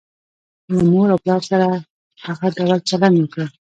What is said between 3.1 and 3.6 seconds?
وکړه.